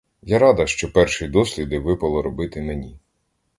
Я 0.21 0.39
рада, 0.39 0.67
що 0.67 0.93
перші 0.93 1.27
досліди 1.27 1.79
випало 1.79 2.21
робити 2.21 2.61
мені. 2.61 2.99